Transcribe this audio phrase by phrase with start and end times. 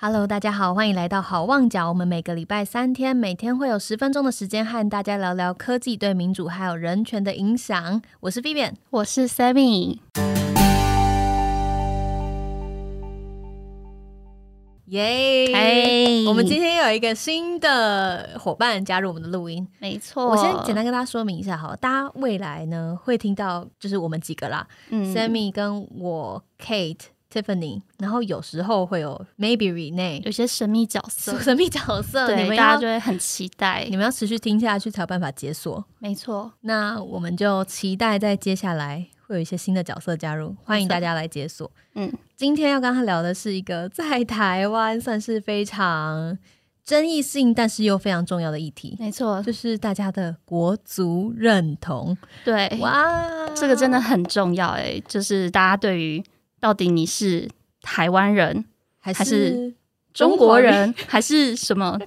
[0.00, 1.88] Hello，大家好，欢迎来到好望角。
[1.88, 8.00] 我们每个礼拜三天，每天会有十分钟的时间和大家聊聊科技对民主还有人权的影响。
[8.20, 9.98] 我是 Vivian，我是 Sammy。
[14.86, 15.52] 耶！
[15.52, 19.66] 嘿我们今天有一个新的伙伴加入我们的录音。
[19.80, 27.00] 没错，我先简单跟大家说明一下哈，大家未来呢会听到就是我们几个啦、嗯 s a m m y 跟我 Kate、
[27.32, 33.96] Tiffany，然后有时候会有 Maybe Rene 有些神秘角色， 神秘角色，你对，们要大家就会很期待你。
[33.96, 35.84] 们要持续听下去才有办法解锁。
[35.98, 41.70] 没错，那我们就期待在接下来会有一些新的角色加入，欢迎大家来解锁。
[41.94, 46.38] 嗯，今天要跟他聊的是一个在台湾算是非常
[46.84, 52.16] 争议性，但是又非常重要的议题，没错，就是大家的国足认同。
[52.42, 53.04] 对，哇，
[53.54, 56.24] 这个真的很重要哎，就是大家对于
[56.60, 57.48] 到底你是
[57.82, 58.64] 台湾人、
[58.98, 59.74] 还还是
[60.12, 61.98] 中国人 还是什么，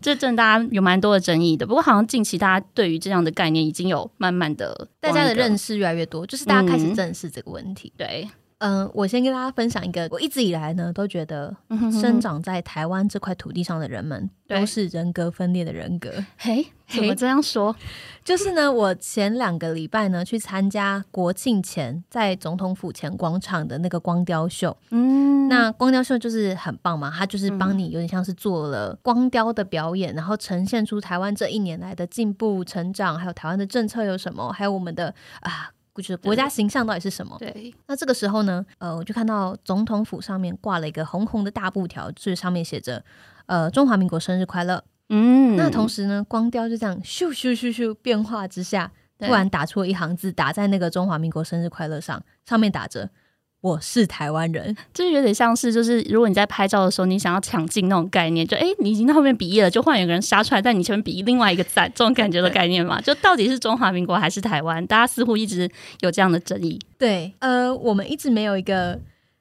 [0.00, 1.66] 这阵大家有蛮多的争议的。
[1.66, 7.92] 不过好像近期大家对于这样的概念已经有慢慢的大家的认识，越来越多，就是大家开始嗯正视这个问题。
[7.96, 8.28] 对，
[8.60, 11.54] 嗯、我先跟大家分享一个，我一直以来呢都觉得
[12.00, 16.10] 生长在台湾这块土地上的人们对都是人格分裂的人格。
[16.36, 17.74] 嘿，怎么这样说？
[18.22, 24.76] 就是呢，我前两个礼拜呢去参加国庆前在总统府前广场的那个光雕秀。
[24.90, 35.70] 嗯，那光雕秀就是很棒嘛，它就是帮你有点像是做了光雕的表演，然后呈现出台湾这一年来的进步、成长，还有台湾的政策有什么，还有我们的啊。
[35.96, 37.36] 就是国家形象到底是什么？
[37.38, 43.02] 对，那这个时候呢，呃，我就看到总统府上面挂了一个红红的大布条，就是上面写着
[43.46, 44.82] “呃，中华民国生日快乐”。
[45.10, 53.10] 嗯，那同时呢，光雕就这样咻咻咻咻变化之下，突然打出了一行字，打在那个中华民国生日快乐上，上面打着
[53.60, 64.86] “我是台湾人 就是有点像是，就是如果你在拍照的时候，你想要抢镜那种概念，就哎、诶你已经到后面比耶了，就忽然有个人杀出来，在你前面比另外一个赞，这种感觉的概念嘛，就到底是中华民国还是台湾？
[64.86, 65.70] 大家似乎一直
[66.00, 66.78] 有这样的争议。”。
[66.98, 68.98] 对，呃，我们一直没有一个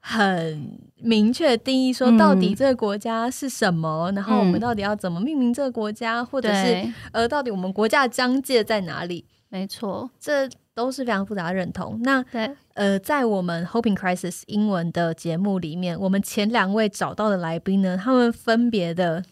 [0.00, 9.24] 很明确的定义，说嗯到底这个国家是什么，然后我们嗯到底要怎么命名这个国家，或者是，呃，到底我们国家的疆界在哪里？
[9.48, 10.48] 没错，这
[10.80, 12.00] 都是非常复杂的认同。
[12.02, 19.22] 那对，呃，在我们 Hoping Crisis 英文的节目里面，我们前两位找到的来宾呢，他们分别的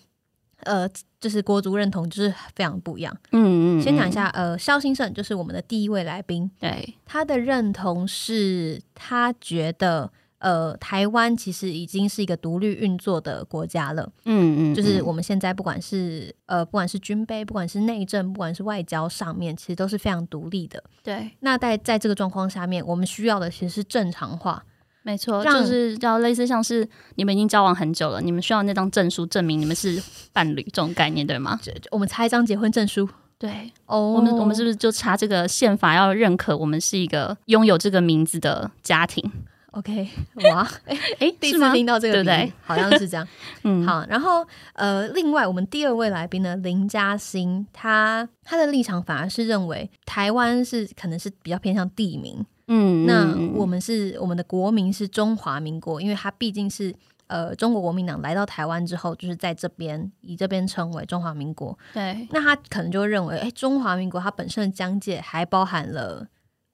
[0.65, 0.89] 呃，
[1.21, 3.17] 就是国足认同就是非常不一样。
[3.33, 10.11] 嗯嗯，先讲一下，呃，肖先生就是我们的第一位来宾，对，他的认同是他觉得。
[10.39, 20.83] 呃，台湾其实已经是一个独立运作的国家了，嗯嗯，就是嗯我们现在不管是呃，不管是军备，不管是内政，不管是外交上面，其实都是非常独立的。
[21.03, 24.63] 对，那在在这个状况下面，我们需要的其实是正常化，
[25.03, 30.01] 没错，就是要类似像是你们已经交往很久了，你们需要那张证书证明你们是
[30.33, 31.59] 伴侣这种概念，对吗？
[31.91, 33.09] 我们差一张结婚证书。
[33.41, 39.31] 对，哦我们我们是不是就差这个宪法要认可我们是一个拥有这个名字的家庭？
[39.73, 40.09] OK？
[40.51, 41.73] 哇， 哎，第一次？
[41.73, 42.53] 听到这个对不对？
[42.63, 43.27] 好像是这样。
[43.65, 56.95] 嗯，好，然后呃，另外我们第二位来宾呢，林嘉欣，他他的立场反而是认为台湾是可能是比较偏向地名，嗯，那嗯我们是我们的国民是中华民国，因为它毕竟是。
[57.29, 61.79] 呃，中国国民党来到台湾之后，就是在这边以这边称为中华民国。
[61.93, 66.27] 对那他可能就会认为，哎，中华民国它本身的疆界还包含了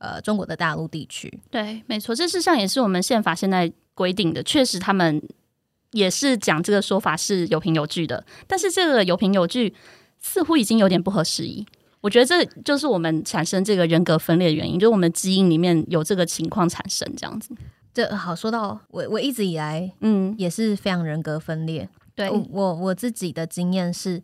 [0.04, 1.32] 呃中国的大陆地区。
[1.50, 5.22] 对，没错，这事实上也是我们宪法现在规定的，确实他们
[5.92, 9.74] 也是讲这个说法是有凭有据的，但是这个有凭有据
[10.20, 11.66] 似乎已经有点不合时宜。
[12.02, 17.54] 我觉得这就是我们产生这个人格分裂的原因，就是我们基因里面有这个情况产生这样子。
[17.94, 21.88] 这好说到我，我一直以来嗯，也是非常人格分裂。
[22.14, 24.22] 对，我我我自己的经验是，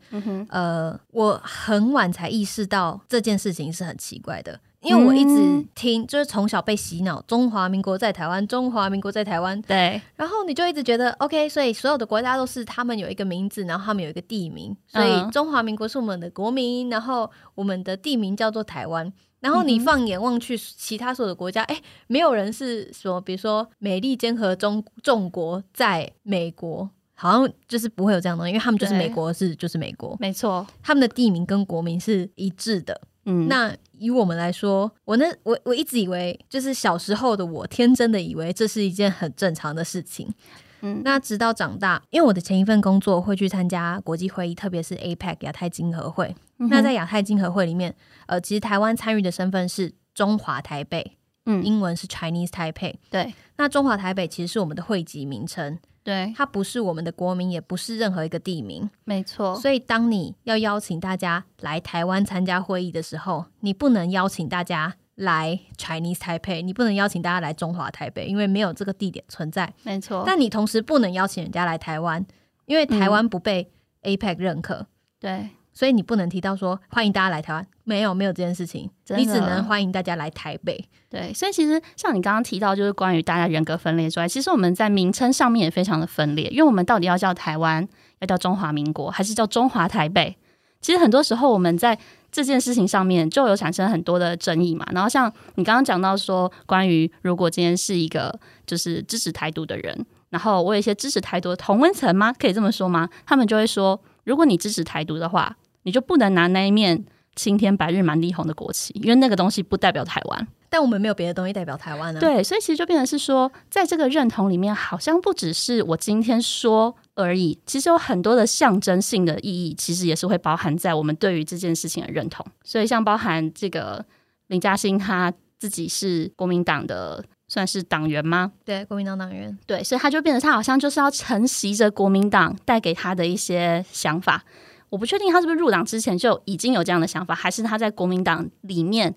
[0.48, 5.66] 呃，我很晚才意识到这件事情是很奇怪的，因为我一直嗯。
[5.74, 15.30] 听，就是从小被洗脑，中华民国在台湾，中华民国在台湾，对，然后你就一直觉得 OK，所以所有的国家都是他们有一个名字，然后他们有一个地名，所以嗯。
[15.30, 19.12] 中华民国是我们的国民，然后我们的地名叫做台湾。
[19.40, 26.90] 然后你放眼望去，其他所有的国家，哎，没有人是说，比如说美利坚合中众国在美国，
[27.20, 32.98] 好像就是不会有这样的东西，因为他们就是美国是就是美国，没错，他们的地名跟国名是一致的。
[33.26, 40.32] 嗯，那以我们来说，我那我我一直以为，就是小时候的我，天真的以为这是一件很正常的事情。
[40.80, 46.34] 嗯那直到长大，因为我的前一份工作会去参加国际会议，特别是 APEC 亚太经合会。
[46.58, 47.94] 嗯那在亚太经合会里面，
[48.24, 52.94] 呃，其实台湾参与的身份是中华台北，嗯英文是 Chinese Taipei。
[53.10, 55.78] 对，那中华台北其实是我们的会籍名称。
[56.02, 58.88] 对，它不是我们的国民，也不是任何一个地名。
[59.04, 59.54] 没错。
[59.56, 69.72] 所以，当你要邀请大家来台湾参加会议的时候，你不能邀请大家来 Chinese Taipei，你不能邀请大家来中华台北，因为没有这个地点存在。
[69.82, 70.24] 没错。
[70.26, 72.24] 但你同时不能邀请人家来台湾，
[72.64, 73.70] 因为台湾不被
[74.02, 74.86] APEC 认可。
[75.18, 75.50] 对。
[75.72, 80.88] 所以你不能提到说欢迎大家来台湾，没有没有这件事情，你只能欢迎大家来台北。
[81.08, 87.84] 对，所以其实像你刚刚提到，就是关于大家人格分裂之外，其实我们在名称上面也非常的分裂，因为我们到底要叫台湾，
[88.20, 90.36] 要叫中华民国，还是叫中华台北？
[90.80, 91.98] 其实很多时候我们在
[92.30, 94.86] 这件事情上面就有产生很多的争议嘛。
[94.92, 102.32] 然后像你刚刚讲到说，关于如果今天是一个就是支持台独的人，然后我有一些支持台独的同温层吗？
[102.38, 103.08] 可以这么说吗？
[103.26, 105.56] 他们就会说，如果你支持台独的话。
[105.82, 110.46] 你就不能拿那一面青天白日满地红的国旗，因为那个东西不代表台湾。
[110.68, 112.20] 但我们没有别的东西代表台湾呢。
[112.20, 122.46] 对，所以其实就变成是说，在这个认同里面，好像不只是我今天说而已，其实有很多的象征性的意义，其实也是会包含在我们对于这件事情的认同。
[122.62, 124.04] 所以像包含这个
[124.46, 128.52] 林嘉欣他自己是国民党的，算是党员吗？
[128.64, 129.58] 对，国民党党员。
[129.66, 134.44] 对，所以他就变得他好像就是要承袭着国民党带给他的一些想法。
[134.90, 139.14] 我不确定他是不是入党之前就已经有这样的想法，还是他在国民党里面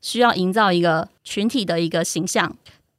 [0.00, 2.56] 需要营造一个群体的一个形象。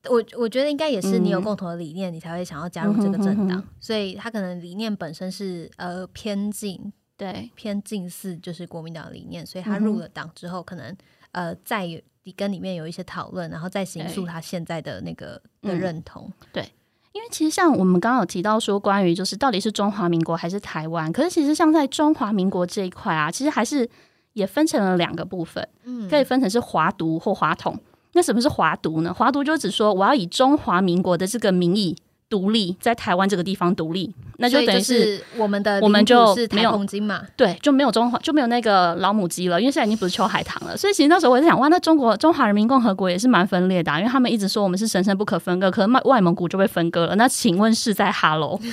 [0.09, 3.61] 我我觉得应该也是你有共同的理念，你才会想要加入这个政党。
[3.79, 10.95] 所以他可能理念本身是呃偏近，对偏近似就是国民党的理念，所以他入了党之后，可能
[11.31, 11.87] 呃在
[12.35, 16.31] 跟里面有一些讨论，然后再形塑他现在的那个的认同。
[16.51, 16.69] 对。
[17.17, 23.89] 因为其实像我们刚刚有提到说，关于就是到底是中华民国还是台湾，可是其实像在中华民国这一块啊，其实还是
[24.33, 27.75] 也分成了两个部分，嗯，可以分成是华独或华统。
[28.13, 29.11] 那什么是华独呢？
[29.11, 31.95] 华独就只说我要以中华民国的这个名义。
[32.29, 40.75] 独立在台湾这个地方独立，那就等于是我们的我们就没有金嘛，对，就没有中华就没有那个老母鸡了，因为现在已经不是秋海棠了。
[40.75, 47.15] 所以其实那时候我在想，哇，那中国中华人民共和国也是蛮分裂的，因为他们一直说我们是神圣不可分割，可能外外蒙古就被分割了。
[47.15, 48.59] 那请问是在哈喽？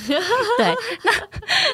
[0.57, 1.11] 对，那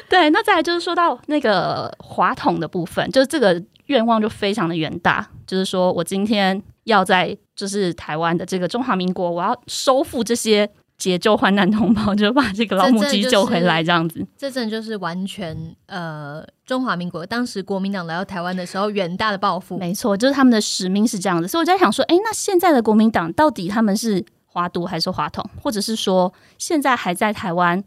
[0.08, 10.70] 对，那再来就是说到那个华统的部分，就是这个愿望就非常的远大，就是说我今天要在就是台湾的这个中华民国，我要收复这些。
[11.02, 14.24] 解救患难同胞， 就把这个老母鸡救回来，这样子。
[14.38, 19.76] 这阵就是完全呃，中华民国当时国民党来到台湾的时候，远大的抱负。
[19.78, 21.48] 没错，就是他们的使命是这样子。
[21.48, 27.82] 所以我在想说，哎，那现在的国民党到底他们是华独还是华统，或者是说现在还在台湾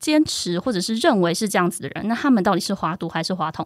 [0.00, 3.64] 坚持或者是认为是这样子的人，那他们到底是华独还是华统？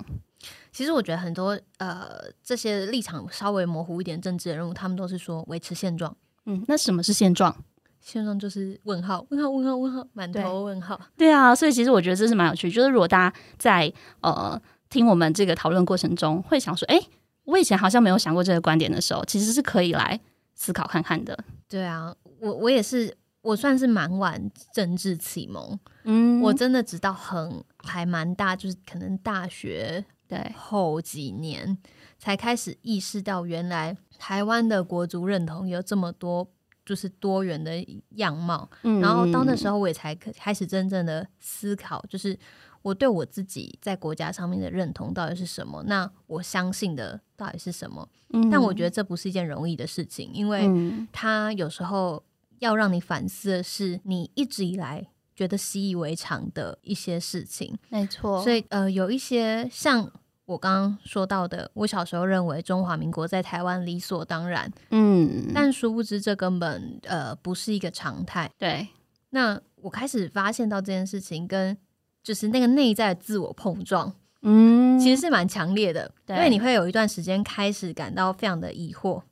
[0.71, 2.07] 其实我觉得很多呃，
[2.45, 6.15] 这些立场稍微模糊一点政治人物，他们都是说维持现状。
[6.45, 7.57] 嗯，那什么是现状？
[8.05, 11.01] 现状就是问号，问号，问号，问号，满头问号。
[11.17, 12.71] 对啊，所以其实我觉得这是蛮有趣。
[12.71, 13.91] 就是如果大家在
[14.21, 14.61] 呃
[14.91, 17.01] 听我们这个讨论过程中，会想说，哎，
[17.45, 20.21] 我以前好像没有想过这个观点的时候，其实是可以来
[20.55, 21.37] 思考看看的。
[21.67, 25.81] 对啊，我我也是，我算是蛮晚政治启蒙。
[26.05, 31.79] 嗯，我真的直到很还蛮大，就是可能大学对后几年
[32.19, 36.47] 才开始意识到，原来台湾的国族认同有这么多。
[36.85, 37.73] 就是多元的
[38.17, 42.39] 样貌，然后到那时候我也才开始真正的思考，就是
[42.83, 45.83] 我对我自己在国家上面的认同到底是什么？
[45.87, 48.09] 那我相信的到底是什么？
[48.51, 50.69] 但我觉得这不是一件容易的事情，因为
[51.13, 52.23] 它有时候
[52.59, 57.77] 要让你反思的是你一直以来觉得习以为常的一些事情。
[57.89, 60.11] 没错，所以呃，有一些像。
[60.47, 68.51] 我刚刚说到的，我小时候认为中华民国在台湾理所当然，嗯，但殊不知这根本呃不是一个常态。
[68.59, 68.87] 对，
[69.31, 71.77] 那我开始发现到这件事情跟
[72.23, 79.23] 就是那个内在自我碰撞，嗯，其实是蛮强烈的，因为你会有一段时间开始感到非常的疑惑，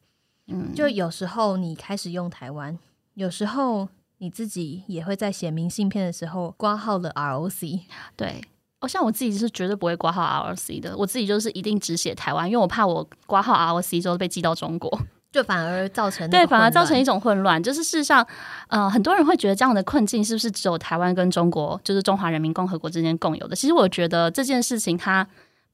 [0.47, 2.79] 嗯，就有时候你开始用台湾，
[3.15, 7.81] 有时候你自己也会在写明信片的时候挂号了 ROC，
[8.17, 8.43] 对。
[8.83, 17.63] 哦，像我自己是绝对不会挂号 R C 的，我自己就是一定只写台湾，因为我怕我挂号 R C 之后被寄到中国，就反而造成对，反而造成一种混乱。
[17.63, 18.27] 就是事实上，
[18.69, 23.57] 呃，很多人会觉得这样的困境是不是只有台湾跟中国，就是中华人民共和国之间共有的？
[23.57, 25.27] 其实我觉得这件事情它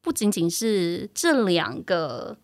[0.03, 2.37] 不仅仅是这两个。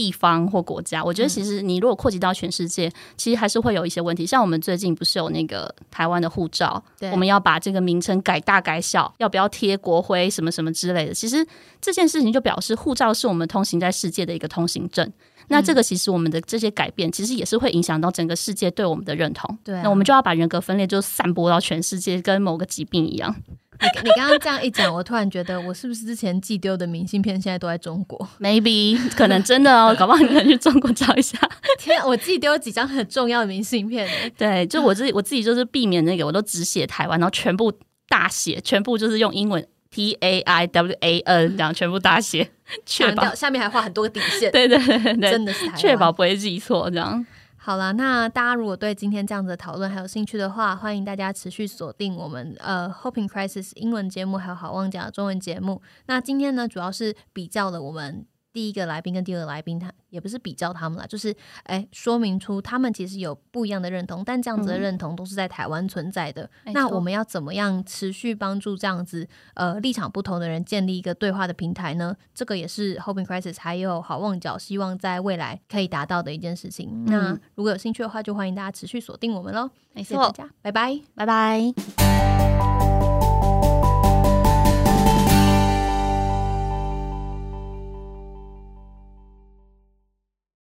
[0.00, 4.24] 地方或国家，我觉得其实你如果扩及到全世界，其实还是会有一些问题。
[4.24, 11.12] 像我们最近不是有那个台湾的护照，我们要把这个名称改大改小，要不要贴国徽什么什么之类的。
[11.12, 11.46] 其实
[11.82, 15.12] 这件事情就表示护照是我们通行在世界的一个通行证。
[15.48, 19.58] 那这个其实我们的这些改变，其实也是会影响到整个世界对我们的认同。
[19.62, 23.36] 对啊那我们就要把人格分裂就散播到全世界，跟某个疾病一样。
[23.82, 31.38] 你你刚刚这样一讲，我突然觉得我是不是之前寄丢的明信片现在都在中国？Maybe 可能真的哦， 搞不好你可能去中国找一下。
[31.78, 37.72] 天啊，我寄丢几张很重要的明信片欸 对，就我自己我自己就是避免那个，我都只写台湾，然后全部
[38.08, 42.50] 大写，全部就是用英文 T A I W A N 这样全部大写，
[42.84, 46.12] 确保下面还画很多个底线，对对对真的是确保。
[46.12, 47.24] 不会记错这样。
[47.62, 55.82] 好了，那大家如果对今天这样子的讨论还有兴趣的话，欢迎大家持续锁定我们呃 Hoping Crisis 英文节目，还有好望角中文节目。
[56.06, 66.48] 那今天呢，主要是比较了我们第一个来宾跟第二个来宾，他也不是比较他们啦，就是哎说明出他们其实有不一样的认同，但这样子的嗯认同都是在台湾存在的。
[66.72, 72.16] 那我们要怎么样持续帮助这样子呃立场不同的人建立一个对话的平台呢？
[72.34, 77.04] 这个也是 Hoping Crisis 还有好望角希望在未来可以达到的一件事情。
[77.06, 79.70] 那如果有兴趣的话，就欢迎大家持续锁定我们喽。
[79.92, 81.00] 没谢谢大家，拜拜。
[81.14, 82.29] 拜拜。